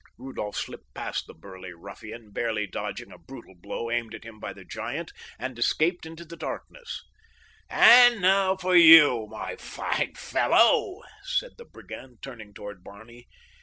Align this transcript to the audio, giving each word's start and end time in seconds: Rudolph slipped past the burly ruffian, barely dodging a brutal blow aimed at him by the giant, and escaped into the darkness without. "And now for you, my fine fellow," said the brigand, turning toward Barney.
Rudolph 0.17 0.55
slipped 0.55 0.95
past 0.95 1.27
the 1.27 1.35
burly 1.35 1.73
ruffian, 1.73 2.31
barely 2.31 2.65
dodging 2.65 3.11
a 3.11 3.19
brutal 3.19 3.53
blow 3.53 3.91
aimed 3.91 4.15
at 4.15 4.23
him 4.23 4.39
by 4.39 4.51
the 4.51 4.65
giant, 4.65 5.13
and 5.37 5.59
escaped 5.59 6.07
into 6.07 6.25
the 6.25 6.35
darkness 6.35 7.03
without. 7.69 7.83
"And 8.13 8.19
now 8.21 8.55
for 8.57 8.75
you, 8.75 9.27
my 9.29 9.57
fine 9.57 10.15
fellow," 10.15 11.01
said 11.21 11.51
the 11.59 11.65
brigand, 11.65 12.23
turning 12.23 12.51
toward 12.51 12.83
Barney. 12.83 13.27